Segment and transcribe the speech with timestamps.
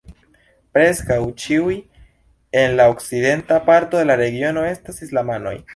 [0.77, 1.77] Preskaŭ ĉiuj
[2.63, 5.57] en la okcidenta parto de la regiono estas islamanoj.